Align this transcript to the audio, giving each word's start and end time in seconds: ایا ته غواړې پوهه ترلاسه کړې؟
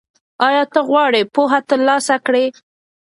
ایا 0.47 0.63
ته 0.73 0.79
غواړې 0.89 1.21
پوهه 1.33 1.59
ترلاسه 1.69 2.15
کړې؟ 2.25 2.45